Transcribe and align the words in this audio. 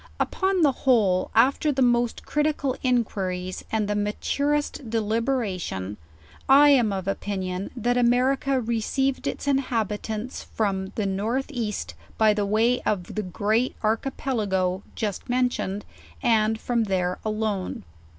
Upon 0.19 0.63
the 0.63 0.71
whole, 0.71 1.29
af 1.35 1.59
ter 1.59 1.71
the 1.71 1.83
most 1.83 2.25
critical 2.25 2.75
inquiries, 2.81 3.63
and 3.71 3.87
the 3.87 3.93
maturest 3.93 4.89
deliberation, 4.89 5.97
I 6.49 6.69
am 6.69 6.91
of 6.91 7.07
opinion, 7.07 7.69
that 7.77 7.97
America 7.97 8.59
received 8.59 9.27
its 9.27 9.47
inhabitants 9.47 10.41
from 10.41 10.91
the 10.95 11.03
N. 11.03 11.43
E. 11.49 11.71
by 12.17 12.33
way 12.33 12.81
of 12.81 13.13
the 13.13 13.21
Great 13.21 13.75
Archipelago 13.83 14.81
just 14.95 15.29
mentioned, 15.29 15.85
and 16.23 16.59
from 16.59 16.85
there 16.85 17.19
alone. 17.23 17.83